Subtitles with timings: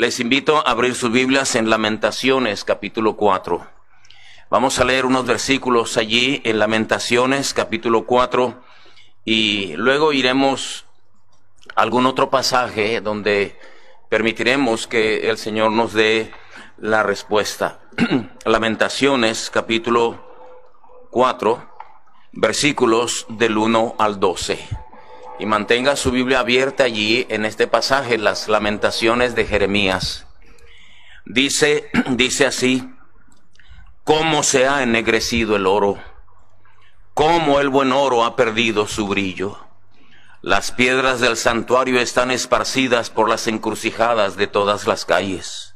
[0.00, 3.66] Les invito a abrir sus Biblias en Lamentaciones capítulo 4.
[4.48, 8.62] Vamos a leer unos versículos allí en Lamentaciones capítulo 4
[9.24, 10.86] y luego iremos
[11.74, 13.58] a algún otro pasaje donde
[14.08, 16.30] permitiremos que el Señor nos dé
[16.76, 17.80] la respuesta.
[18.44, 20.24] Lamentaciones capítulo
[21.10, 21.72] 4
[22.34, 24.87] versículos del 1 al 12
[25.38, 30.26] y mantenga su Biblia abierta allí en este pasaje, las lamentaciones de Jeremías.
[31.24, 32.90] Dice, dice así,
[34.04, 35.98] cómo se ha ennegrecido el oro,
[37.14, 39.58] cómo el buen oro ha perdido su brillo.
[40.40, 45.74] Las piedras del santuario están esparcidas por las encrucijadas de todas las calles.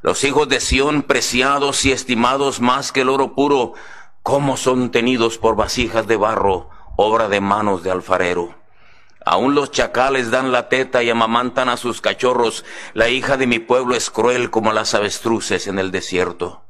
[0.00, 3.74] Los hijos de Sión, preciados y estimados más que el oro puro,
[4.22, 8.61] cómo son tenidos por vasijas de barro, obra de manos de alfarero.
[9.24, 12.64] Aún los chacales dan la teta y amamantan a sus cachorros.
[12.92, 16.62] La hija de mi pueblo es cruel como las avestruces en el desierto.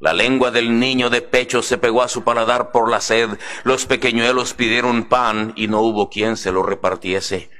[0.00, 3.38] La lengua del niño de pecho se pegó a su paladar por la sed.
[3.62, 7.50] Los pequeñuelos pidieron pan y no hubo quien se lo repartiese.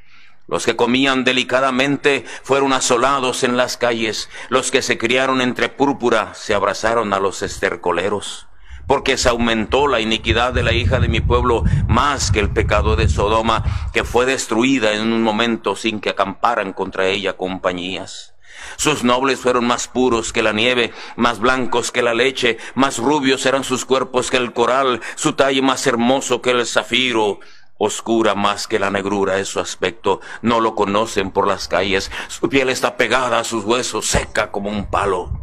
[0.48, 4.28] Los que comían delicadamente fueron asolados en las calles.
[4.48, 8.48] Los que se criaron entre púrpura se abrazaron a los estercoleros
[8.86, 12.96] porque se aumentó la iniquidad de la hija de mi pueblo más que el pecado
[12.96, 18.34] de Sodoma, que fue destruida en un momento sin que acamparan contra ella compañías.
[18.76, 23.44] Sus nobles fueron más puros que la nieve, más blancos que la leche, más rubios
[23.46, 27.40] eran sus cuerpos que el coral, su talle más hermoso que el zafiro,
[27.78, 32.48] oscura más que la negrura es su aspecto, no lo conocen por las calles, su
[32.48, 35.41] piel está pegada a sus huesos, seca como un palo.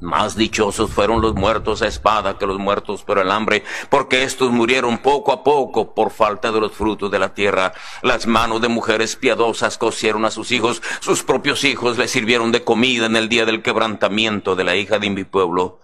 [0.00, 4.50] Más dichosos fueron los muertos a espada que los muertos por el hambre, porque estos
[4.50, 7.74] murieron poco a poco por falta de los frutos de la tierra.
[8.02, 12.64] Las manos de mujeres piadosas cosieron a sus hijos, sus propios hijos les sirvieron de
[12.64, 15.80] comida en el día del quebrantamiento de la hija de mi pueblo.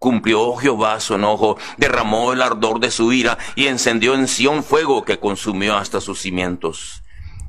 [0.00, 5.04] Cumplió Jehová su enojo, derramó el ardor de su ira y encendió en Sión fuego
[5.04, 7.04] que consumió hasta sus cimientos.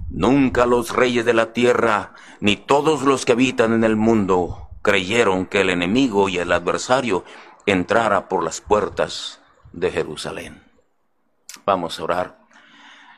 [0.09, 5.45] Nunca los reyes de la tierra, ni todos los que habitan en el mundo, creyeron
[5.45, 7.23] que el enemigo y el adversario
[7.65, 10.63] entrara por las puertas de Jerusalén.
[11.65, 12.41] Vamos a orar.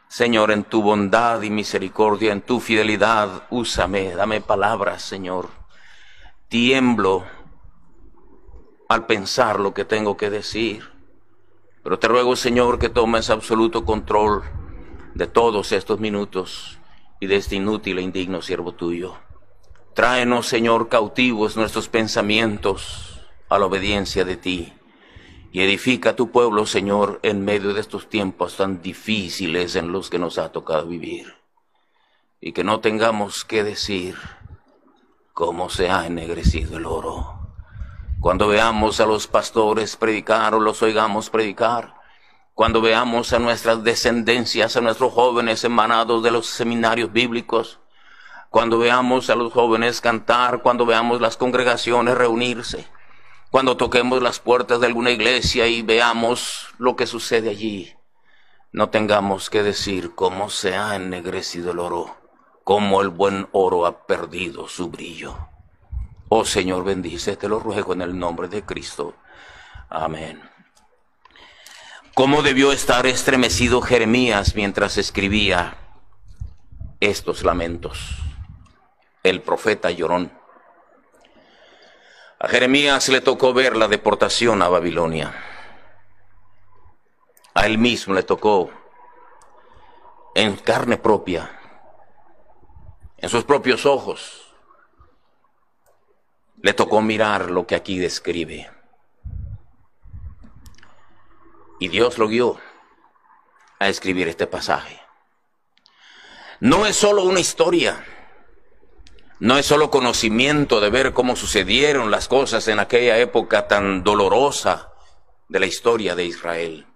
[0.07, 5.49] Señor, en tu bondad y misericordia, en tu fidelidad, úsame, dame palabras, Señor.
[6.49, 7.23] Tiemblo
[8.89, 10.91] al pensar lo que tengo que decir,
[11.81, 14.43] pero te ruego, Señor, que tomes absoluto control
[15.15, 16.79] de todos estos minutos
[17.19, 19.17] y de este inútil e indigno siervo tuyo.
[19.93, 24.73] Tráenos, Señor, cautivos nuestros pensamientos a la obediencia de ti.
[25.51, 30.17] Y edifica tu pueblo, Señor, en medio de estos tiempos tan difíciles en los que
[30.17, 31.35] nos ha tocado vivir.
[32.41, 34.15] Y que no tengamos que decir
[35.31, 37.51] cómo se ha ennegrecido el oro.
[38.19, 41.93] Cuando veamos a los pastores predicar o los oigamos predicar,
[42.55, 47.79] cuando veamos a nuestras descendencias, a nuestros jóvenes emanados de los seminarios bíblicos,
[48.53, 52.85] cuando veamos a los jóvenes cantar, cuando veamos las congregaciones reunirse,
[53.49, 57.95] cuando toquemos las puertas de alguna iglesia y veamos lo que sucede allí,
[58.71, 62.15] no tengamos que decir cómo se ha ennegrecido el oro,
[62.63, 65.35] cómo el buen oro ha perdido su brillo.
[66.29, 69.15] Oh Señor, bendice, te lo ruego en el nombre de Cristo.
[69.89, 70.39] Amén.
[72.13, 75.75] ¿Cómo debió estar estremecido Jeremías mientras escribía
[76.99, 78.22] estos lamentos?
[79.23, 80.37] El profeta llorón.
[82.39, 85.33] A Jeremías le tocó ver la deportación a Babilonia.
[87.53, 88.69] A él mismo le tocó
[90.35, 91.59] en carne propia,
[93.17, 94.53] en sus propios ojos,
[96.61, 98.69] le tocó mirar lo que aquí describe.
[101.79, 102.59] Y Dios lo guió
[103.79, 104.99] a escribir este pasaje.
[106.59, 108.05] No es solo una historia,
[109.39, 114.93] no es solo conocimiento de ver cómo sucedieron las cosas en aquella época tan dolorosa
[115.49, 116.87] de la historia de Israel.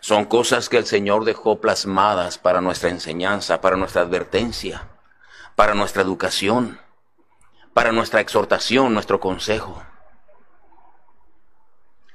[0.00, 4.88] Son cosas que el Señor dejó plasmadas para nuestra enseñanza, para nuestra advertencia,
[5.54, 6.80] para nuestra educación,
[7.72, 9.82] para nuestra exhortación, nuestro consejo.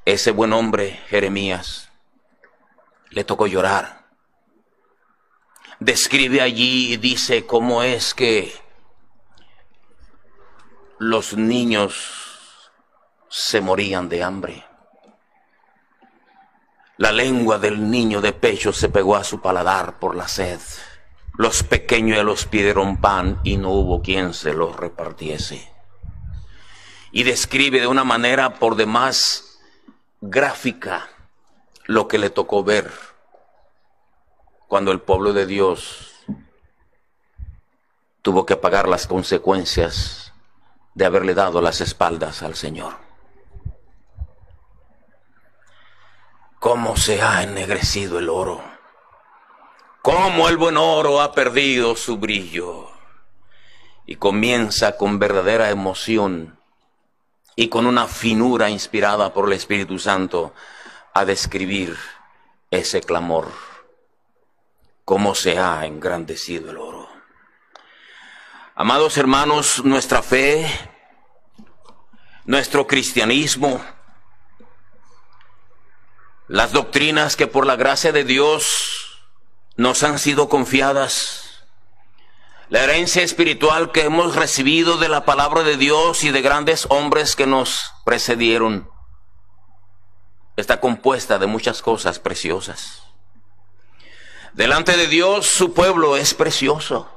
[0.05, 1.89] Ese buen hombre, Jeremías,
[3.09, 4.05] le tocó llorar.
[5.79, 8.66] Describe allí y dice cómo es que
[10.99, 12.71] los niños
[13.29, 14.65] se morían de hambre.
[16.97, 20.59] La lengua del niño de pecho se pegó a su paladar por la sed.
[21.37, 25.71] los pequeños los pidieron pan y no hubo quien se los repartiese.
[27.11, 29.59] Y describe de una manera por demás
[30.19, 31.07] gráfica
[31.85, 32.91] lo que le tocó ver
[34.67, 36.11] cuando el pueblo de Dios
[38.23, 40.26] tuvo que pagar las consecuencias
[40.97, 42.95] de haberle dado las espaldas al Señor.
[46.57, 48.63] ¿Cómo se ha ennegrecido el oro?
[50.01, 52.89] ¿Cómo el buen oro ha perdido su brillo?
[54.07, 56.59] Y comienza con verdadera emoción
[57.55, 60.55] y con una finura inspirada por el Espíritu Santo
[61.13, 61.95] a describir
[62.71, 63.51] ese clamor.
[65.05, 67.06] ¿Cómo se ha engrandecido el oro?
[68.79, 70.63] Amados hermanos, nuestra fe,
[72.45, 73.83] nuestro cristianismo,
[76.47, 79.23] las doctrinas que por la gracia de Dios
[79.77, 81.65] nos han sido confiadas,
[82.69, 87.35] la herencia espiritual que hemos recibido de la palabra de Dios y de grandes hombres
[87.35, 88.91] que nos precedieron,
[90.55, 93.01] está compuesta de muchas cosas preciosas.
[94.53, 97.16] Delante de Dios su pueblo es precioso.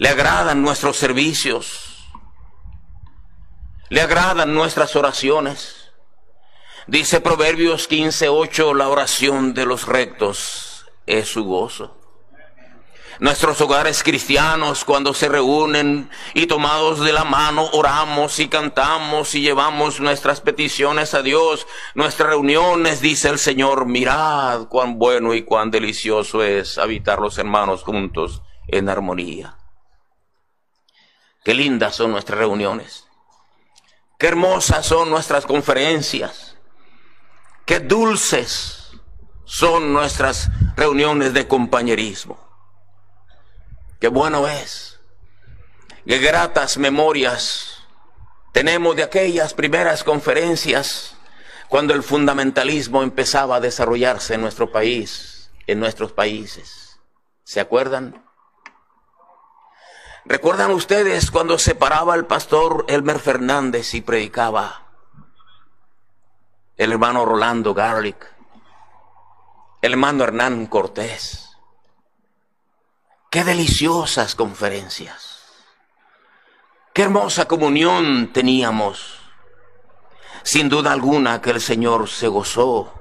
[0.00, 2.06] Le agradan nuestros servicios.
[3.90, 5.92] Le agradan nuestras oraciones.
[6.86, 11.98] Dice Proverbios 15:8, la oración de los rectos es su gozo.
[13.18, 19.42] Nuestros hogares cristianos, cuando se reúnen y tomados de la mano, oramos y cantamos y
[19.42, 21.66] llevamos nuestras peticiones a Dios.
[21.94, 27.82] Nuestras reuniones, dice el Señor, mirad cuán bueno y cuán delicioso es habitar los hermanos
[27.82, 29.59] juntos en armonía.
[31.42, 33.06] Qué lindas son nuestras reuniones.
[34.18, 36.56] Qué hermosas son nuestras conferencias.
[37.64, 38.90] Qué dulces
[39.44, 42.38] son nuestras reuniones de compañerismo.
[43.98, 45.00] Qué bueno es.
[46.06, 47.80] Qué gratas memorias
[48.52, 51.14] tenemos de aquellas primeras conferencias
[51.68, 56.98] cuando el fundamentalismo empezaba a desarrollarse en nuestro país, en nuestros países.
[57.44, 58.24] ¿Se acuerdan?
[60.24, 64.86] ¿Recuerdan ustedes cuando se paraba el pastor Elmer Fernández y predicaba?
[66.76, 68.30] El hermano Rolando Garlic,
[69.80, 71.56] el hermano Hernán Cortés.
[73.30, 75.40] Qué deliciosas conferencias.
[76.92, 79.20] Qué hermosa comunión teníamos.
[80.42, 82.99] Sin duda alguna que el Señor se gozó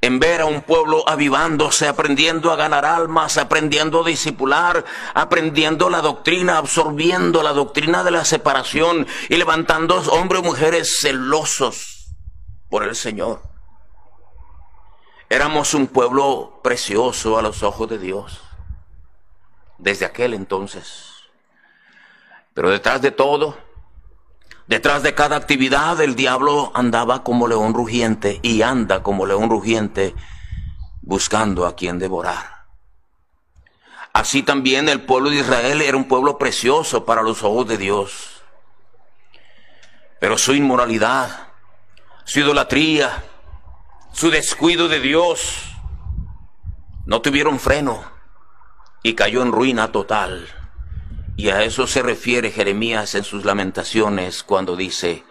[0.00, 4.84] en ver a un pueblo avivándose, aprendiendo a ganar almas, aprendiendo a discipular,
[5.14, 12.14] aprendiendo la doctrina, absorbiendo la doctrina de la separación y levantando hombres y mujeres celosos
[12.68, 13.42] por el Señor.
[15.28, 18.40] Éramos un pueblo precioso a los ojos de Dios
[19.78, 21.12] desde aquel entonces.
[22.54, 23.58] Pero detrás de todo,
[24.66, 30.14] Detrás de cada actividad el diablo andaba como león rugiente y anda como león rugiente
[31.02, 32.64] buscando a quien devorar.
[34.12, 38.42] Así también el pueblo de Israel era un pueblo precioso para los ojos de Dios.
[40.18, 41.48] Pero su inmoralidad,
[42.24, 43.24] su idolatría,
[44.12, 45.76] su descuido de Dios,
[47.04, 48.02] no tuvieron freno
[49.04, 50.48] y cayó en ruina total.
[51.36, 55.22] Y a eso se refiere Jeremías en sus lamentaciones cuando dice,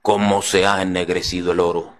[0.00, 1.94] cómo se ha ennegrecido el oro.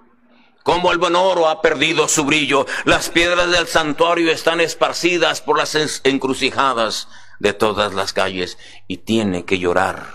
[0.63, 2.67] Cómo el buen oro ha perdido su brillo.
[2.85, 5.75] Las piedras del santuario están esparcidas por las
[6.05, 7.09] encrucijadas
[7.41, 10.07] de todas las calles y tiene que llorar.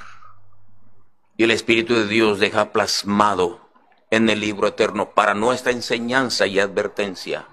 [1.35, 3.69] Y el Espíritu de Dios deja plasmado
[4.09, 7.45] en el libro eterno para nuestra enseñanza y advertencia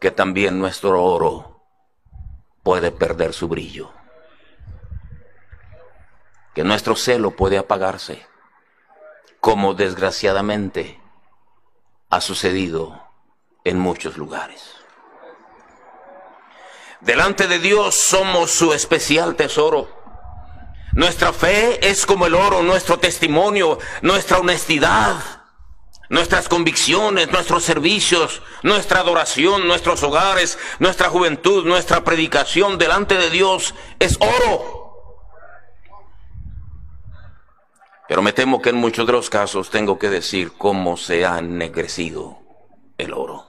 [0.00, 1.62] que también nuestro oro
[2.64, 3.92] puede perder su brillo
[6.54, 8.26] que nuestro celo puede apagarse,
[9.40, 11.00] como desgraciadamente
[12.10, 13.08] ha sucedido
[13.64, 14.76] en muchos lugares.
[17.00, 19.88] Delante de Dios somos su especial tesoro.
[20.92, 25.16] Nuestra fe es como el oro, nuestro testimonio, nuestra honestidad,
[26.10, 33.74] nuestras convicciones, nuestros servicios, nuestra adoración, nuestros hogares, nuestra juventud, nuestra predicación delante de Dios
[33.98, 34.81] es oro.
[38.12, 41.38] Pero me temo que en muchos de los casos tengo que decir cómo se ha
[41.38, 42.40] ennegrecido
[42.98, 43.46] el oro.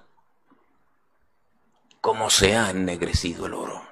[2.00, 3.86] Cómo se ha ennegrecido el oro.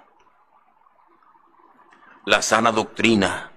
[2.26, 3.52] La sana doctrina,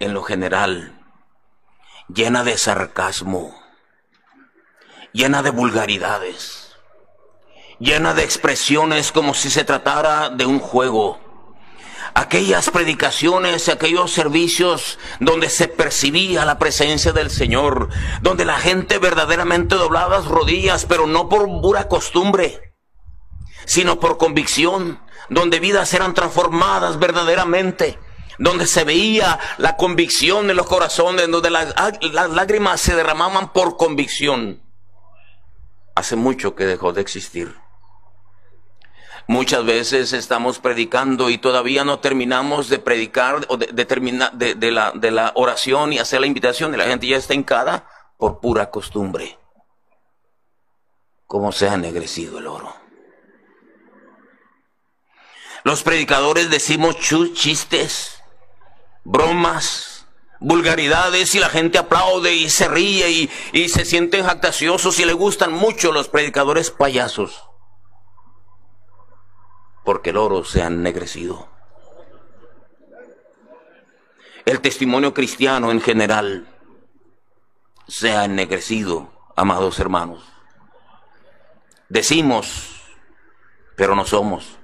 [0.00, 1.02] en lo general,
[2.08, 3.58] llena de sarcasmo,
[5.14, 6.76] llena de vulgaridades,
[7.78, 11.18] llena de expresiones como si se tratara de un juego.
[12.14, 17.88] Aquellas predicaciones, aquellos servicios donde se percibía la presencia del Señor,
[18.20, 22.74] donde la gente verdaderamente doblaba las rodillas, pero no por pura costumbre,
[23.64, 25.00] sino por convicción,
[25.30, 27.98] donde vidas eran transformadas verdaderamente,
[28.38, 31.74] donde se veía la convicción en los corazones, donde las,
[32.12, 34.62] las lágrimas se derramaban por convicción.
[35.94, 37.54] Hace mucho que dejó de existir.
[39.28, 44.92] Muchas veces estamos predicando y todavía no terminamos de predicar o de, de, de, la,
[44.92, 47.88] de la oración y hacer la invitación y la gente ya está hincada
[48.18, 49.38] por pura costumbre.
[51.26, 52.74] Como se ha ennegrecido el oro.
[55.64, 58.20] Los predicadores decimos chistes,
[59.04, 60.06] bromas,
[60.40, 65.12] vulgaridades y la gente aplaude y se ríe y, y se sienten jactaciosos y le
[65.12, 67.51] gustan mucho los predicadores payasos
[69.84, 71.48] porque el oro se ha ennegrecido.
[74.44, 76.48] El testimonio cristiano en general
[77.86, 80.24] se ha ennegrecido, amados hermanos.
[81.88, 82.82] Decimos,
[83.76, 84.58] pero no somos.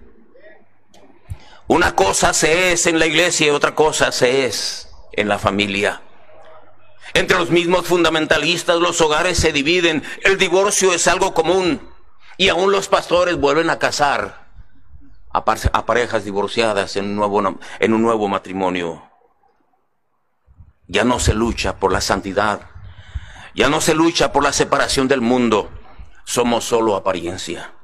[1.67, 6.03] Una cosa se es en la iglesia y otra cosa se es en la familia.
[7.15, 11.81] Entre los mismos fundamentalistas los hogares se dividen, el divorcio es algo común
[12.37, 14.48] y aún los pastores vuelven a casar
[15.31, 19.03] a, parejas divorciadas en un, nuevo, en un nuevo matrimonio.
[20.87, 22.71] Ya no se lucha por la santidad.
[23.55, 25.71] Ya no se lucha por la separación del mundo.
[26.25, 27.75] Somos solo apariencia.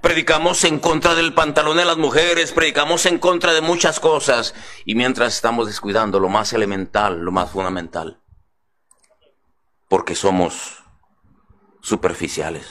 [0.00, 4.54] Predicamos en contra del pantalón de las mujeres, predicamos en contra de muchas cosas
[4.86, 8.18] y mientras estamos descuidando lo más elemental, lo más fundamental,
[9.88, 10.84] porque somos
[11.82, 12.66] superficiales.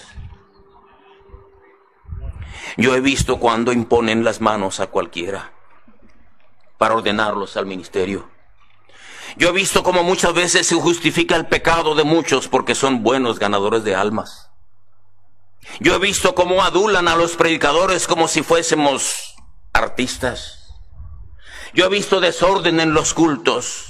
[2.77, 5.51] Yo he visto cuando imponen las manos a cualquiera
[6.77, 8.29] para ordenarlos al ministerio.
[9.37, 13.39] Yo he visto como muchas veces se justifica el pecado de muchos porque son buenos
[13.39, 14.49] ganadores de almas.
[15.79, 19.35] Yo he visto cómo adulan a los predicadores como si fuésemos
[19.73, 20.73] artistas.
[21.73, 23.88] Yo he visto desorden en los cultos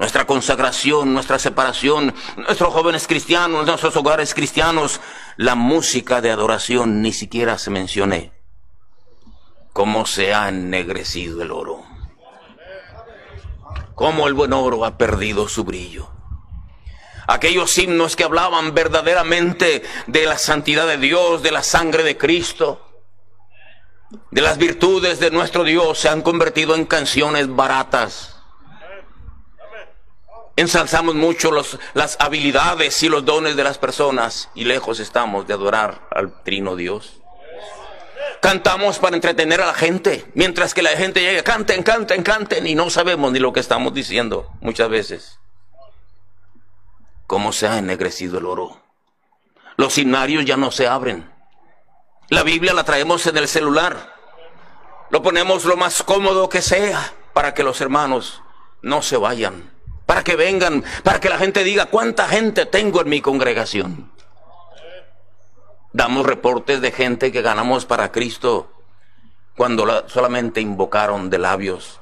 [0.00, 4.98] nuestra consagración, nuestra separación, nuestros jóvenes cristianos, nuestros hogares cristianos,
[5.36, 8.32] la música de adoración ni siquiera se mencione.
[9.74, 11.84] Cómo se ha ennegrecido el oro.
[13.94, 16.10] Cómo el buen oro ha perdido su brillo.
[17.26, 23.04] Aquellos himnos que hablaban verdaderamente de la santidad de Dios, de la sangre de Cristo,
[24.30, 28.39] de las virtudes de nuestro Dios, se han convertido en canciones baratas
[30.60, 31.50] Ensalzamos mucho
[31.94, 36.76] las habilidades y los dones de las personas y lejos estamos de adorar al trino
[36.76, 37.22] Dios.
[38.42, 42.74] Cantamos para entretener a la gente, mientras que la gente llega, canten, canten, canten y
[42.74, 45.38] no sabemos ni lo que estamos diciendo muchas veces.
[47.26, 48.82] ¿Cómo se ha ennegrecido el oro?
[49.78, 51.32] Los himnarios ya no se abren.
[52.28, 54.14] La Biblia la traemos en el celular.
[55.08, 58.42] Lo ponemos lo más cómodo que sea para que los hermanos
[58.82, 59.79] no se vayan
[60.10, 64.10] para que vengan, para que la gente diga cuánta gente tengo en mi congregación.
[65.92, 68.72] Damos reportes de gente que ganamos para Cristo
[69.56, 72.00] cuando solamente invocaron de labios.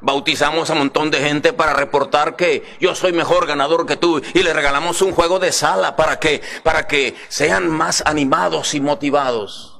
[0.00, 4.22] Bautizamos a un montón de gente para reportar que yo soy mejor ganador que tú
[4.32, 8.80] y le regalamos un juego de sala para que para que sean más animados y
[8.80, 9.78] motivados.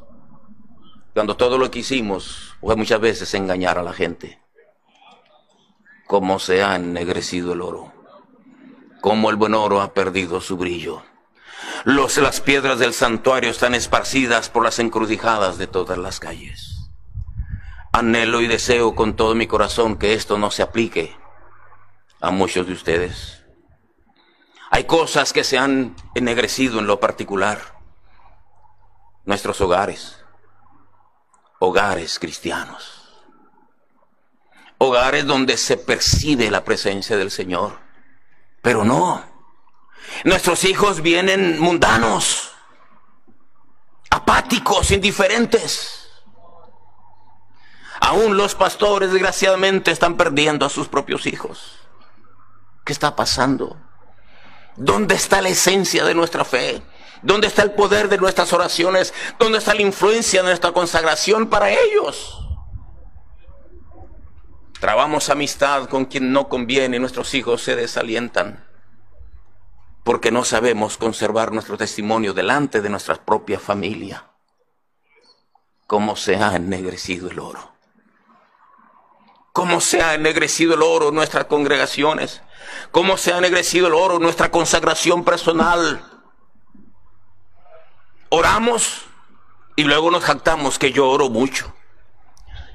[1.14, 4.45] Cuando todo lo que hicimos fue muchas veces engañar a la gente
[6.06, 7.92] cómo se ha ennegrecido el oro,
[9.00, 11.02] cómo el buen oro ha perdido su brillo.
[11.84, 16.90] Los, las piedras del santuario están esparcidas por las encrucijadas de todas las calles.
[17.92, 21.16] Anhelo y deseo con todo mi corazón que esto no se aplique
[22.20, 23.44] a muchos de ustedes.
[24.70, 27.58] Hay cosas que se han ennegrecido en lo particular.
[29.24, 30.24] Nuestros hogares,
[31.58, 32.95] hogares cristianos
[34.78, 37.78] hogares donde se percibe la presencia del Señor.
[38.62, 39.24] Pero no.
[40.24, 42.52] Nuestros hijos vienen mundanos,
[44.10, 46.08] apáticos, indiferentes.
[48.00, 51.78] Aún los pastores, desgraciadamente, están perdiendo a sus propios hijos.
[52.84, 53.76] ¿Qué está pasando?
[54.76, 56.82] ¿Dónde está la esencia de nuestra fe?
[57.22, 59.12] ¿Dónde está el poder de nuestras oraciones?
[59.38, 62.45] ¿Dónde está la influencia de nuestra consagración para ellos?
[64.80, 68.64] Trabamos amistad con quien no conviene nuestros hijos se desalientan.
[70.04, 74.30] porque no sabemos conservar nuestro testimonio delante de nuestra propia familia.
[75.88, 77.72] Cómo se ha ennegrecido el oro.
[79.52, 82.40] Cómo se ha ennegrecido el oro nuestras congregaciones.
[82.92, 86.04] Cómo se ha ennegrecido el oro nuestra consagración personal.
[88.28, 89.06] Oramos
[89.74, 91.74] y luego nos jactamos que yo oro mucho.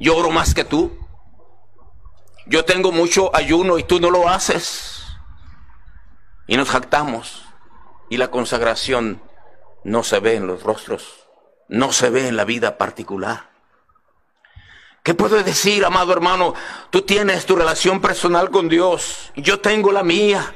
[0.02, 1.01] Yo oro más que tú.
[2.46, 5.04] Yo tengo mucho ayuno y tú no lo haces.
[6.48, 7.44] Y nos jactamos.
[8.10, 9.22] Y la consagración
[9.84, 11.28] no se ve en los rostros.
[11.70, 13.52] No se ve en la vida particular.
[15.04, 16.54] ¿Qué puedo decir, amado hermano?
[16.90, 19.32] Tú tienes tu relación personal con Dios.
[19.36, 20.54] Yo tengo la mía.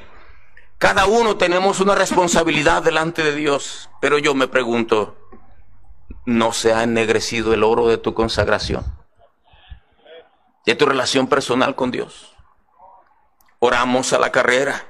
[0.78, 3.90] Cada uno tenemos una responsabilidad delante de Dios.
[4.02, 5.18] Pero yo me pregunto,
[6.26, 8.84] ¿no se ha ennegrecido el oro de tu consagración?
[10.66, 12.36] De tu relación personal con Dios.
[13.60, 14.88] Oramos a la carrera.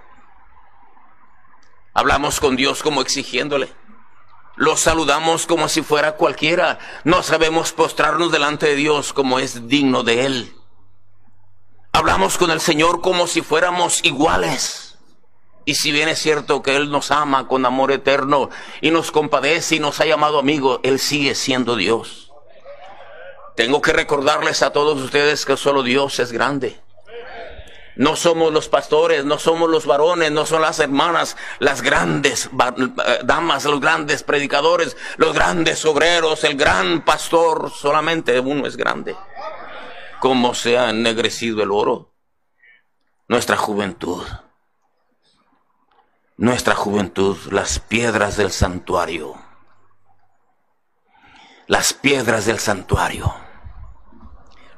[1.94, 3.74] Hablamos con Dios como exigiéndole.
[4.56, 6.80] Lo saludamos como si fuera cualquiera.
[7.04, 10.56] No sabemos postrarnos delante de Dios como es digno de Él.
[11.92, 14.98] Hablamos con el Señor como si fuéramos iguales.
[15.66, 18.50] Y si bien es cierto que Él nos ama con amor eterno
[18.82, 22.25] y nos compadece y nos ha llamado amigo, Él sigue siendo Dios.
[23.56, 26.80] Tengo que recordarles a todos ustedes que solo Dios es grande.
[27.96, 33.20] No somos los pastores, no somos los varones, no son las hermanas, las grandes eh,
[33.24, 39.16] damas, los grandes predicadores, los grandes obreros, el gran pastor, solamente uno es grande.
[40.20, 42.12] ¿Cómo se ha ennegrecido el oro?
[43.30, 44.24] Nuestra juventud
[46.38, 49.36] nuestra juventud las piedras del santuario.
[51.68, 53.34] Las piedras del santuario.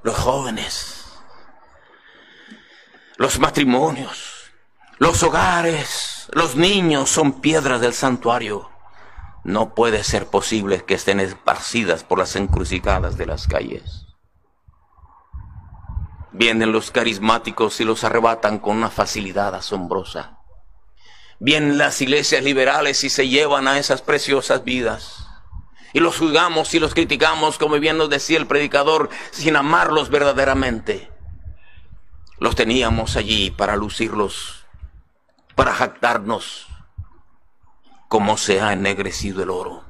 [0.04, 1.06] Los jóvenes.
[3.18, 4.52] Los matrimonios.
[4.98, 6.28] Los hogares.
[6.32, 8.70] Los niños son piedras del santuario.
[9.44, 14.06] No puede ser posible que estén esparcidas por las encrucijadas de las calles.
[16.32, 20.38] Vienen los carismáticos y los arrebatan con una facilidad asombrosa
[21.40, 25.27] vienen las iglesias liberales y se llevan a esas preciosas vidas.
[25.94, 31.12] Y los juzgamos y los criticamos, como bien nos decía el predicador, sin amarlos verdaderamente.
[32.40, 34.66] Los teníamos allí para lucirlos,
[35.56, 36.68] para jactarnos,
[38.08, 39.88] como se ha ennegrecido el oro.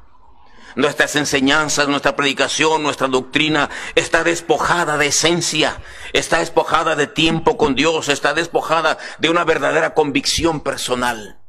[0.77, 5.81] Nuestras enseñanzas, nuestra predicación, nuestra doctrina está despojada de esencia,
[6.13, 11.39] está despojada de tiempo con Dios, está despojada de una verdadera convicción personal.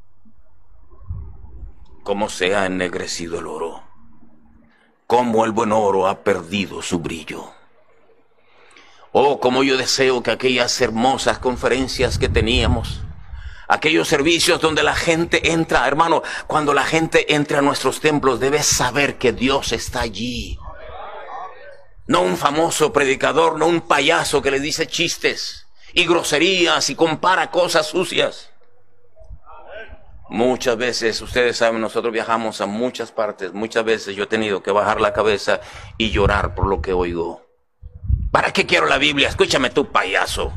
[2.05, 3.78] Cómo se ha ennegrecido el oro,
[5.09, 7.51] cómo el buen oro ha perdido su brillo.
[9.11, 13.01] Oh, como yo deseo que aquellas hermosas conferencias que teníamos,
[13.69, 18.63] aquellos servicios donde la gente entra, hermano, cuando la gente entra a nuestros templos, debe
[18.63, 20.59] saber que Dios está allí.
[22.07, 27.51] No un famoso predicador, no un payaso que le dice chistes y groserías y compara
[27.51, 28.51] cosas sucias.
[30.31, 34.71] Muchas veces, ustedes saben, nosotros viajamos a muchas partes, muchas veces yo he tenido que
[34.71, 35.61] bajar la cabeza
[35.97, 37.43] y llorar por lo que oigo.
[38.31, 39.29] ¿Para qué quiero la Biblia?
[39.29, 40.53] Escúchame tú, payaso.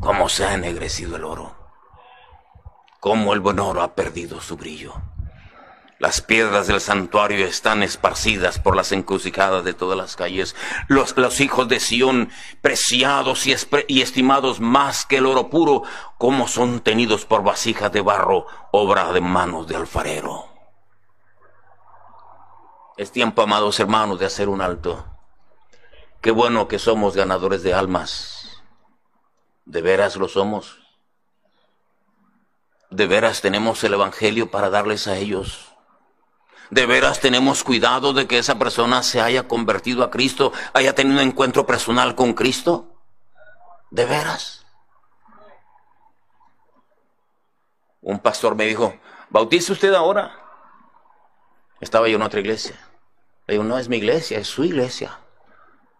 [0.00, 1.62] ¿Cómo se ha ennegrecido el oro?
[3.02, 4.94] cómo el buen oro ha perdido su brillo.
[6.02, 10.56] Las piedras del santuario están esparcidas por las encrucijadas de todas las calles.
[10.88, 12.28] Los, hijos de Sión,
[12.60, 13.54] preciados y,
[13.86, 15.84] y, estimados más que el oro puro,
[16.18, 20.46] como son tenidos por vasijas de barro, obra de manos de alfarero.
[22.96, 25.06] Es tiempo, amados hermanos, de hacer un alto.
[26.20, 28.60] Qué bueno que somos ganadores de almas.
[29.66, 30.80] ¿De veras lo somos?
[32.90, 35.71] ¿De veras tenemos el Evangelio para darles a ellos?
[36.72, 41.20] ¿De veras tenemos cuidado de que esa persona se haya convertido a Cristo, haya tenido
[41.20, 42.96] un encuentro personal con Cristo?
[43.90, 44.64] ¿De veras?
[48.00, 48.94] Un pastor me dijo,
[49.28, 50.34] bautice usted ahora.
[51.78, 52.78] Estaba yo en otra iglesia.
[53.46, 55.20] Le digo, no es mi iglesia, es su iglesia.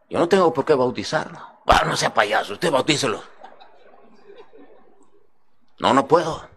[0.08, 1.38] Yo no tengo por qué bautizarlo.
[1.66, 3.22] Ah, no sea payaso, usted bautícelo.
[5.80, 6.48] No, no puedo.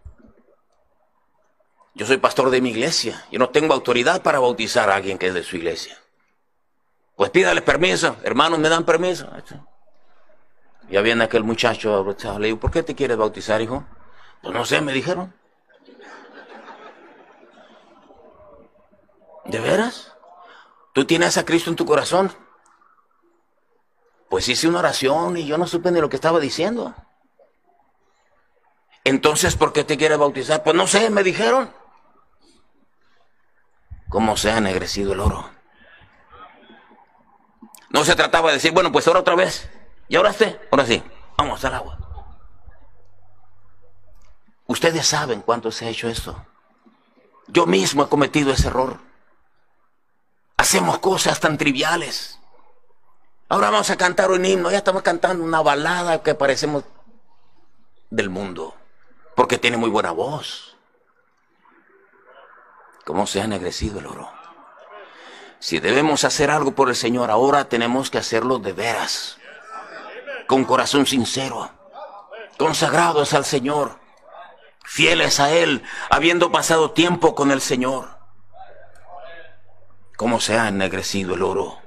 [1.96, 3.26] Yo soy pastor de mi iglesia.
[3.32, 5.98] Yo no tengo autoridad para bautizar a alguien que es de su iglesia.
[7.16, 8.18] Pues pídale permiso.
[8.22, 9.30] Hermanos, ¿me dan permiso?
[10.90, 13.86] Ya viene aquel muchacho, le digo, ¿por qué te quieres bautizar, hijo?
[14.44, 15.34] Pues no sé, me dijeron.
[19.46, 20.14] ¿De veras?
[20.94, 22.32] ¿Tú tienes a Cristo en tu corazón?
[24.30, 26.94] Pues hice una oración y yo no supe ni lo que estaba diciendo.
[29.06, 30.62] Entonces, ¿por qué te quiere bautizar?
[30.62, 31.85] Pues no sé, me dijeron.
[34.16, 35.50] ¿Cómo se ha ennegrecido el oro?
[37.90, 39.70] No se trataba de decir, bueno, pues ahora otra vez.
[40.08, 40.56] ¿Y ahora sí?
[40.72, 41.04] Ahora sí.
[41.38, 41.98] Vamos al agua.
[44.68, 46.46] Ustedes saben cuánto se ha hecho esto.
[47.50, 49.02] Yo mismo he cometido ese error.
[50.56, 52.40] Hacemos cosas tan triviales.
[53.50, 54.72] Ahora vamos a cantar un himno.
[54.72, 56.86] Ya estamos cantando una balada que parecemos
[58.12, 58.76] del mundo.
[59.36, 60.75] Porque tiene muy buena voz.
[63.06, 64.32] ¿Cómo se ha ennegrecido el oro?
[65.60, 69.38] Si debemos hacer algo por el Señor, ahora tenemos que hacerlo de veras.
[70.48, 71.70] Con corazón sincero.
[72.58, 74.00] Consagrados al Señor.
[74.84, 78.18] Fieles a Él, habiendo pasado tiempo con el Señor.
[80.18, 81.78] ¿Cómo se ha ennegrecido el oro?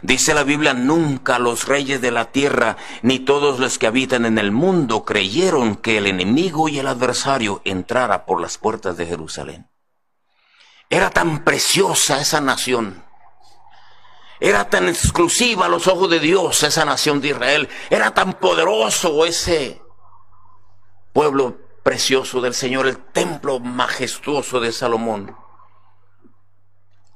[0.00, 4.38] Dice la Biblia, nunca los reyes de la tierra ni todos los que habitan en
[4.38, 9.71] el mundo creyeron que el enemigo y el adversario entrara por las puertas de Jerusalén.
[10.92, 13.02] Era tan preciosa esa nación.
[14.38, 17.68] Era tan exclusiva a los ojos de Dios esa nación de Israel.
[17.88, 19.80] Era tan poderoso ese
[21.12, 25.34] pueblo precioso del Señor, el templo majestuoso de Salomón.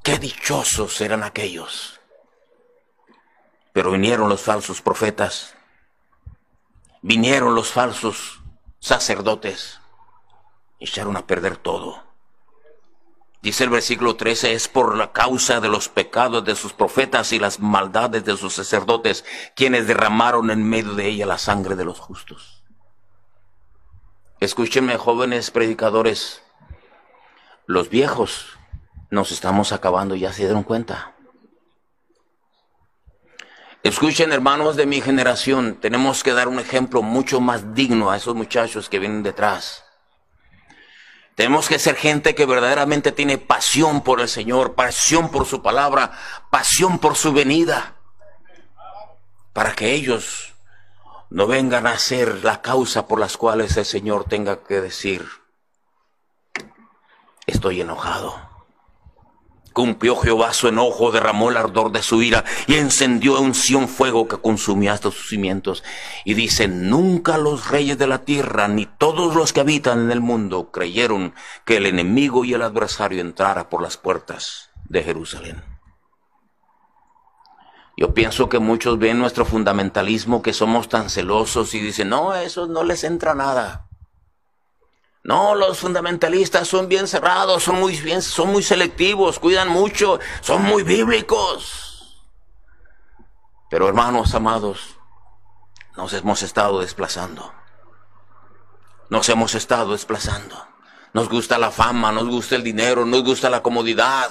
[0.02, 1.96] Qué dichosos eran aquellos
[3.76, 5.54] pero vinieron los falsos profetas,
[7.02, 8.40] vinieron los falsos
[8.78, 9.82] sacerdotes,
[10.80, 12.02] echaron a perder todo.
[13.46, 17.38] Dice el versículo 13, es por la causa de los pecados de sus profetas y
[17.38, 22.00] las maldades de sus sacerdotes quienes derramaron en medio de ella la sangre de los
[22.00, 22.64] justos.
[24.40, 26.42] Escúchenme, jóvenes predicadores,
[27.66, 28.48] los viejos
[29.10, 31.14] nos estamos acabando, ya se dieron cuenta.
[33.84, 38.34] Escuchen, hermanos de mi generación, tenemos que dar un ejemplo mucho más digno a esos
[38.34, 39.85] muchachos que vienen detrás.
[41.36, 46.12] Tenemos que ser gente que verdaderamente tiene pasión por el Señor, pasión por su palabra,
[46.48, 47.96] pasión por su venida,
[49.52, 50.54] para que ellos
[51.28, 55.28] no vengan a ser la causa por las cuales el Señor tenga que decir,
[57.46, 58.45] estoy enojado.
[59.76, 64.26] Cumplió Jehová su enojo, derramó el ardor de su ira y encendió un sion fuego
[64.26, 65.84] que consumió hasta sus cimientos.
[66.24, 70.22] Y dice, nunca los reyes de la tierra ni todos los que habitan en el
[70.22, 71.34] mundo creyeron
[71.66, 75.62] que el enemigo y el adversario entrara por las puertas de Jerusalén.
[77.98, 82.66] Yo pienso que muchos ven nuestro fundamentalismo, que somos tan celosos y dicen, no, eso
[82.66, 83.85] no les entra nada.
[85.26, 90.62] No, los fundamentalistas son bien cerrados, son muy bien, son muy selectivos, cuidan mucho, son
[90.62, 92.22] muy bíblicos.
[93.68, 95.00] Pero hermanos amados,
[95.96, 97.52] nos hemos estado desplazando.
[99.10, 100.64] Nos hemos estado desplazando.
[101.12, 104.30] Nos gusta la fama, nos gusta el dinero, nos gusta la comodidad,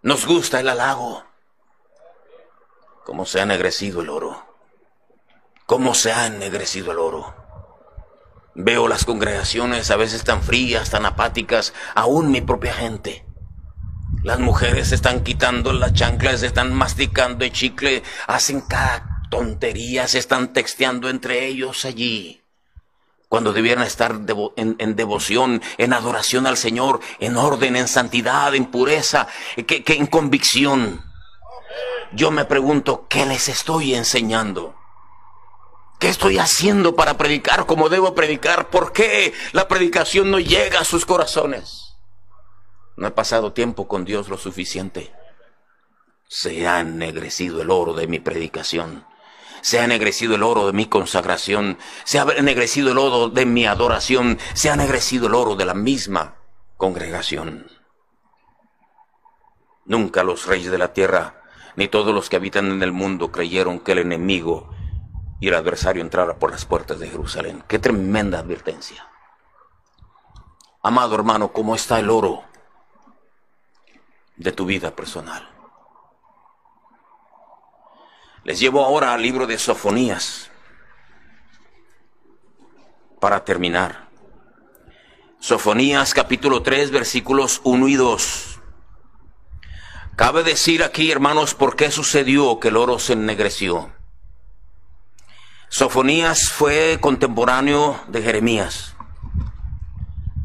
[0.00, 1.22] nos gusta el halago.
[3.04, 4.42] ¿Cómo se ha ennegrecido el oro?
[5.66, 7.45] ¿Cómo se ha ennegrecido el oro?
[8.58, 13.24] Veo las congregaciones a veces tan frías, tan apáticas, aún mi propia gente.
[14.22, 19.16] Las mujeres se están quitando las chanclas, se están masticando el chicle, hacen cada
[20.06, 22.42] se están texteando entre ellos allí.
[23.28, 24.20] Cuando debieran estar
[24.56, 29.26] en, devoción, en adoración al Señor, en orden, en santidad, en pureza,
[29.66, 31.04] que en convicción.
[32.12, 34.74] Yo me pregunto, ¿qué les estoy enseñando?
[35.98, 38.68] ¿Qué estoy haciendo para predicar como debo predicar?
[38.68, 41.96] ¿Por qué la predicación no llega a sus corazones?
[42.96, 45.12] No he pasado tiempo con Dios lo suficiente.
[46.28, 49.06] Se ha ennegrecido el oro de mi predicación.
[49.62, 51.78] Se ha ennegrecido el oro de mi consagración.
[52.04, 54.38] Se ha ennegrecido el oro de mi adoración.
[54.52, 56.36] Se ha ennegrecido el oro de la misma
[56.76, 57.70] congregación.
[59.86, 61.42] Nunca los reyes de la tierra,
[61.76, 64.75] ni todos los que habitan en el mundo creyeron que el enemigo
[65.40, 67.62] y el adversario entrara por las puertas de Jerusalén.
[67.68, 69.08] Qué tremenda advertencia.
[70.82, 72.44] Amado hermano, ¿cómo está el oro
[74.36, 75.48] de tu vida personal?
[78.44, 80.50] Les llevo ahora al libro de Sofonías
[83.20, 84.08] para terminar.
[85.40, 88.60] Sofonías capítulo 3 versículos 1 y 2.
[90.14, 93.95] Cabe decir aquí, hermanos, por qué sucedió que el oro se ennegreció.
[95.76, 98.94] Sofonías fue contemporáneo de Jeremías.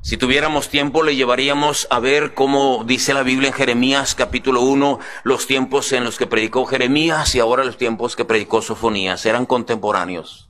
[0.02, 5.00] Si tuviéramos tiempo le llevaríamos a ver cómo dice la Biblia en Jeremías capítulo 1
[5.24, 9.26] los tiempos en los que predicó Jeremías y ahora los tiempos que predicó Sofonías.
[9.26, 10.50] Eran contemporáneos.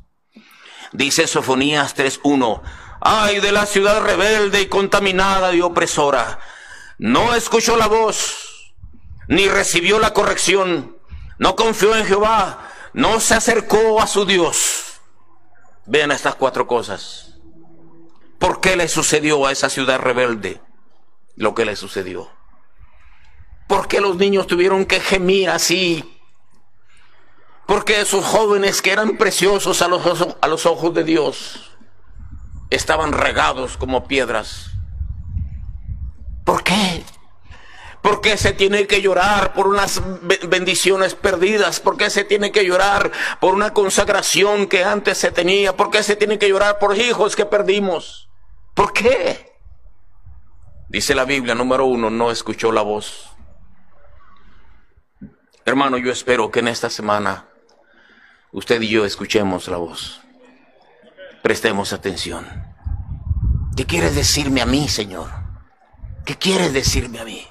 [0.93, 2.63] Dice Sofonías 3.1,
[3.01, 6.39] ay de la ciudad rebelde y contaminada y opresora.
[6.97, 8.73] No escuchó la voz,
[9.27, 10.97] ni recibió la corrección,
[11.37, 14.99] no confió en Jehová, no se acercó a su Dios.
[15.85, 17.35] Vean estas cuatro cosas.
[18.39, 20.61] ¿Por qué le sucedió a esa ciudad rebelde
[21.35, 22.29] lo que le sucedió?
[23.67, 26.19] ¿Por qué los niños tuvieron que gemir así?
[27.67, 31.71] Porque esos jóvenes que eran preciosos a los, a los ojos de Dios
[32.69, 34.71] estaban regados como piedras.
[36.43, 37.00] ¿Por qué?
[38.01, 40.01] ¿Por qué se tiene que llorar por unas
[40.47, 41.79] bendiciones perdidas?
[41.79, 45.77] ¿Por qué se tiene que llorar por una consagración que antes se tenía?
[45.77, 48.29] ¿Por qué se tiene que llorar por hijos que perdimos?
[48.73, 49.51] ¿Por qué?
[50.89, 53.29] Dice la Biblia, número uno, no escuchó la voz.
[55.63, 57.47] Hermano, yo espero que en esta semana
[58.51, 60.21] usted y yo escuchemos la voz.
[61.43, 62.47] Prestemos atención.
[63.77, 65.29] ¿Qué quiere decirme a mí, Señor?
[66.25, 67.47] ¿Qué quiere decirme a mí?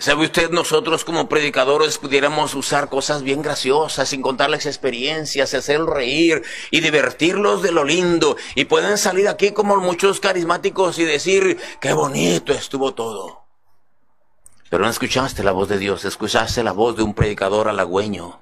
[0.00, 6.44] ¿Sabe usted, nosotros como predicadores pudiéramos usar cosas bien graciosas, sin contarles experiencias, hacerlos reír
[6.70, 8.36] y divertirlos de lo lindo.
[8.54, 13.44] Y pueden salir aquí como muchos carismáticos y decir, qué bonito estuvo todo.
[14.70, 18.40] Pero no escuchaste la voz de Dios, escuchaste la voz de un predicador halagüeño,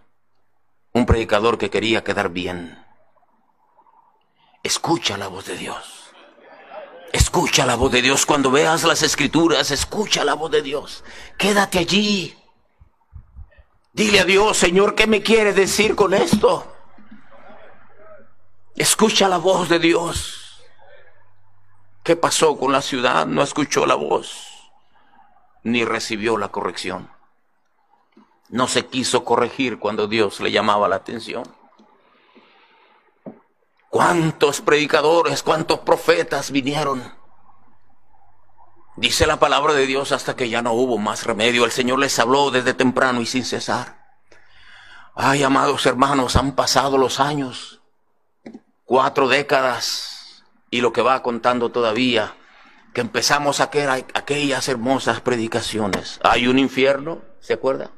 [0.93, 2.85] un predicador que quería quedar bien.
[4.63, 5.96] Escucha la voz de Dios.
[7.17, 8.27] Escucha la voz de Dios.
[8.27, 11.03] Cuando veas las escrituras, escucha la voz de Dios.
[11.39, 12.37] Quédate allí.
[13.95, 16.71] Dile a Dios, Señor, ¿qué me quiere decir con esto?
[18.75, 20.63] Escucha la voz de Dios.
[22.03, 23.27] ¿Qué pasó con la ciudad?
[23.27, 24.53] No escuchó la voz
[25.63, 27.11] ni recibió la corrección.
[28.51, 31.56] No se quiso corregir cuando Dios le llamaba la atención.
[33.91, 37.15] ¿Cuántos predicadores, cuántos profetas vinieron?
[38.97, 41.65] Dice la palabra de Dios hasta que ya no hubo más remedio.
[41.65, 44.07] El Señor les habló desde temprano y sin cesar.
[45.15, 47.83] Ay, amados hermanos, han pasado los años,
[48.85, 52.35] cuatro décadas y lo que va contando todavía
[52.97, 56.19] que empezamos a aquellas hermosas predicaciones.
[56.23, 57.91] Hay un infierno, ¿se acuerda?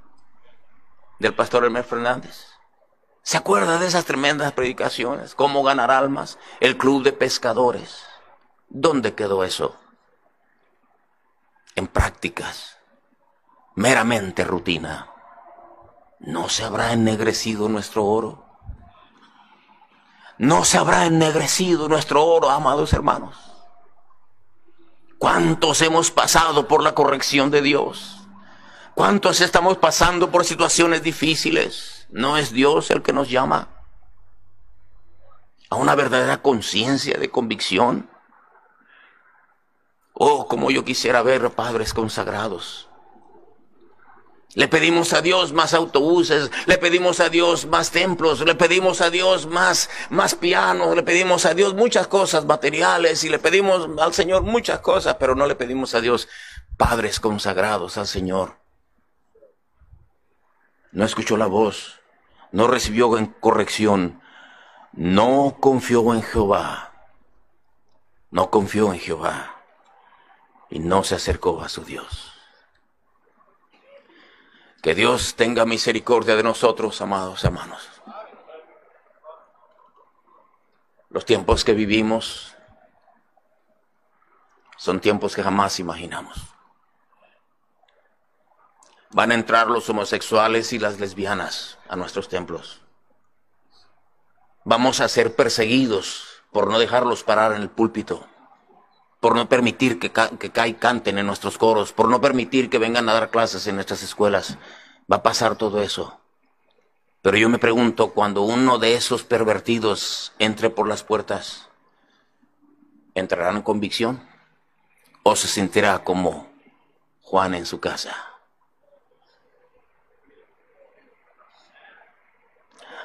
[1.21, 2.48] Del pastor Hermes Fernández.
[3.29, 5.35] ¿Se acuerda de esas tremendas predicaciones?
[5.35, 6.39] ¿Cómo ganar almas?
[6.61, 8.03] El club de pescadores.
[8.71, 9.77] ¿Dónde quedó eso?
[11.75, 12.79] En prácticas.
[13.75, 15.13] Meramente rutina.
[16.21, 18.47] ¿No se habrá ennegrecido nuestro oro?
[20.39, 23.37] ¿No se habrá ennegrecido nuestro oro, amados hermanos?
[25.19, 28.27] ¿Cuántos hemos pasado por la corrección de Dios?
[28.95, 31.98] ¿Cuántos estamos pasando por situaciones difíciles?
[32.09, 33.69] ¿No es Dios el que nos llama
[35.71, 38.11] a una verdadera conciencia de convicción?
[40.15, 42.89] Oh, como yo quisiera ver padres consagrados
[44.55, 49.09] le pedimos a Dios más autobuses, le pedimos a Dios más templos, le pedimos a
[49.09, 54.15] Dios más, más pianos, le pedimos a Dios muchas cosas materiales y le pedimos al
[54.15, 56.29] Señor muchas cosas, pero no le pedimos a Dios
[56.77, 58.57] padres consagrados al Señor.
[60.91, 61.98] No escuchó la voz,
[62.53, 64.21] no recibió corrección,
[64.93, 66.93] no confió en Jehová,
[68.31, 69.63] no confió en Jehová
[70.71, 72.33] y no se acercó a su Dios.
[74.83, 77.89] Que Dios tenga misericordia de nosotros, amados hermanos.
[81.11, 82.55] Los tiempos que vivimos
[84.77, 86.58] son tiempos que jamás imaginamos.
[89.11, 92.83] Van a entrar los homosexuales y las lesbianas a nuestros templos.
[94.65, 98.27] Vamos a ser perseguidos por no dejarlos parar en el púlpito,
[99.21, 103.15] por no permitir que, que, canten en nuestros coros, por no permitir que vengan a
[103.15, 104.59] dar clases en nuestras escuelas.
[105.11, 106.21] Va a pasar todo eso.
[107.23, 111.69] Pero yo me pregunto, cuando uno de esos pervertidos entre por las puertas,
[113.15, 114.23] ¿entrará en convicción?
[115.23, 116.53] ¿O se sentirá como
[117.23, 118.28] Juan en su casa?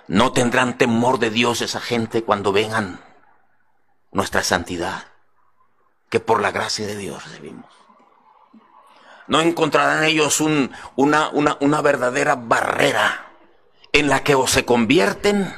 [0.08, 3.00] ¿No tendrán temor de Dios esa gente cuando vengan
[4.12, 5.06] nuestra santidad?
[6.10, 7.74] Que por la gracia de Dios recibimos
[9.28, 13.32] no encontrarán ellos una, una verdadera barrera
[13.92, 15.54] en la que o se convierten,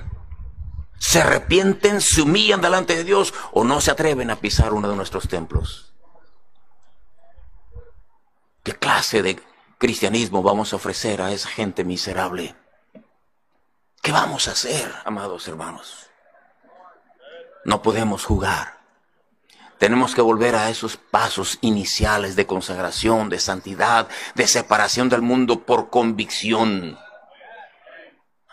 [1.00, 4.96] se arrepienten, se humillan delante de Dios o no se atreven a pisar uno de
[4.96, 5.94] nuestros templos.
[8.64, 9.40] ¿Qué clase de
[9.78, 12.56] cristianismo vamos a ofrecer a esa gente miserable?
[14.06, 16.12] ¿Qué vamos a hacer, amados hermanos?
[17.64, 18.78] No podemos jugar.
[19.80, 25.62] Tenemos que volver a esos pasos iniciales de consagración, de santidad, de separación del mundo
[25.62, 27.00] por convicción.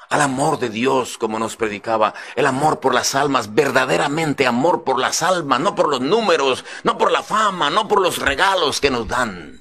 [0.09, 4.99] Al amor de Dios, como nos predicaba, el amor por las almas, verdaderamente amor por
[4.99, 8.91] las almas, no por los números, no por la fama, no por los regalos que
[8.91, 9.61] nos dan.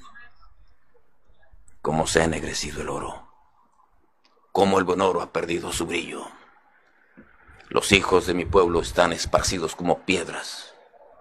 [1.82, 3.21] Como se ha ennegrecido el oro,
[4.52, 6.26] como el buen oro ha perdido su brillo.
[7.70, 10.74] Los hijos de mi pueblo están esparcidos como piedras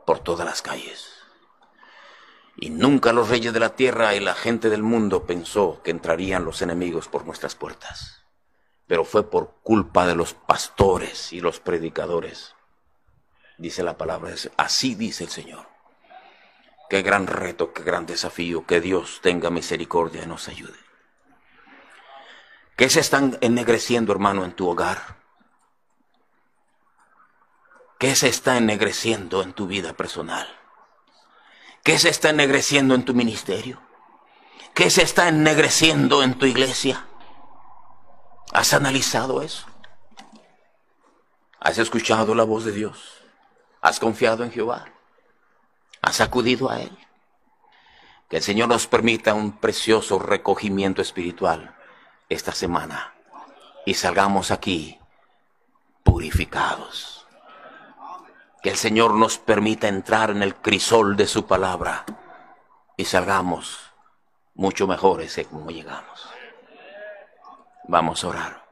[0.06, 1.08] por todas las calles.
[2.58, 6.44] Y nunca los reyes de la tierra y la gente del mundo pensó que entrarían
[6.44, 8.26] los enemigos por nuestras puertas.
[8.86, 12.54] Pero fue por culpa de los pastores y los predicadores.
[13.58, 15.70] Dice la palabra, así dice el Señor.
[16.90, 20.91] Qué gran reto, qué gran desafío, que Dios tenga misericordia y nos ayude.
[22.82, 25.20] ¿Qué se están ennegreciendo, hermano, en tu hogar?
[28.00, 30.48] ¿Qué se está ennegreciendo en tu vida personal?
[31.84, 33.80] ¿Qué se está ennegreciendo en tu ministerio?
[34.74, 37.06] ¿Qué se está ennegreciendo en tu iglesia?
[38.52, 39.68] ¿Has analizado eso?
[41.60, 43.22] ¿Has escuchado la voz de Dios?
[43.82, 44.86] ¿Has confiado en Jehová?
[46.02, 46.98] ¿Has acudido a Él?
[48.28, 51.78] Que el Señor nos permita un precioso recogimiento espiritual
[52.32, 53.14] esta semana
[53.86, 54.98] y salgamos aquí
[56.04, 57.28] purificados.
[58.64, 62.06] Que el Señor nos permita entrar en el crisol de su palabra
[62.96, 63.92] y salgamos
[64.54, 66.30] mucho mejores de como llegamos.
[67.88, 68.66] Vamos a orar.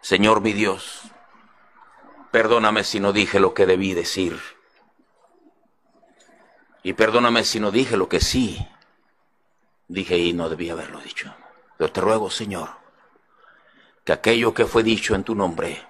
[0.00, 1.02] Señor mi Dios,
[2.32, 4.40] perdóname si no dije lo que debí decir.
[6.82, 8.66] Y perdóname si no dije lo que sí
[9.88, 11.32] dije y no debí haberlo dicho.
[11.76, 12.70] Pero te ruego, Señor,
[14.04, 15.86] que aquello que fue dicho en tu nombre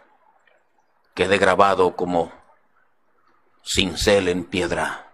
[1.14, 2.32] quede grabado como
[3.64, 5.12] cincel en piedra,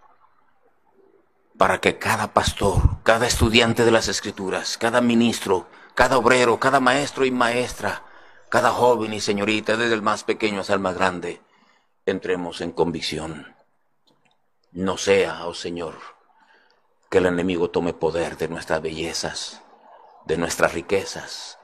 [1.56, 7.24] para que cada pastor, cada estudiante de las escrituras, cada ministro, cada obrero, cada maestro
[7.24, 8.02] y maestra,
[8.48, 11.40] cada joven y señorita, desde el más pequeño hasta el más grande,
[12.04, 13.54] entremos en convicción.
[14.72, 15.94] No sea, oh Señor,
[17.10, 19.61] que el enemigo tome poder de nuestras bellezas,
[20.26, 21.58] de nuestras riquezas,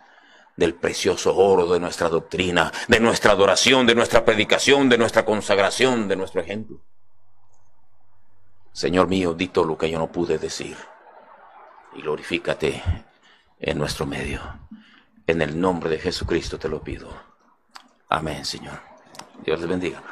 [0.56, 6.08] del precioso oro de nuestra doctrina, de nuestra adoración, de nuestra predicación, de nuestra consagración,
[6.08, 6.80] de nuestro ejemplo.
[8.72, 10.76] Señor mío, di todo lo que yo no pude decir
[11.94, 12.82] y glorifícate
[13.58, 14.40] en nuestro medio.
[15.26, 17.08] En el nombre de Jesucristo te lo pido.
[18.08, 18.80] Amén, Señor.
[19.44, 20.02] Dios les bendiga.